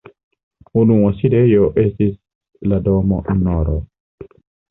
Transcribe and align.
Unua 0.83 1.09
sidejo 1.19 1.67
estis 1.83 2.17
la 2.71 2.81
domo 2.89 3.21
nr. 3.43 3.71